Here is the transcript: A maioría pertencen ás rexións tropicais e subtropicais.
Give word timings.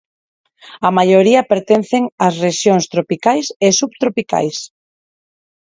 A 0.87 0.89
maioría 0.97 1.47
pertencen 1.51 2.03
ás 2.27 2.35
rexións 2.45 2.85
tropicais 2.93 3.47
e 3.65 3.67
subtropicais. 3.79 4.57